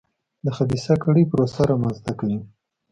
د 0.45 0.45
خبیثه 0.57 0.93
کړۍ 1.03 1.23
پروسه 1.31 1.61
رامنځته 1.71 2.11
کوي. 2.19 2.39